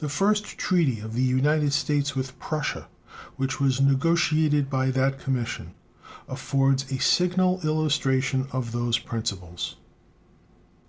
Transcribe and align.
The 0.00 0.08
first 0.08 0.58
treaty 0.58 0.98
of 0.98 1.14
the 1.14 1.22
United 1.22 1.72
States 1.72 2.16
with 2.16 2.36
Prussia, 2.40 2.88
which 3.36 3.60
was 3.60 3.80
negotiated 3.80 4.68
by 4.68 4.90
that 4.90 5.20
commission, 5.20 5.70
affords 6.26 6.90
a 6.90 6.98
signal 6.98 7.60
illustration 7.62 8.48
of 8.50 8.72
those 8.72 8.98
principles. 8.98 9.76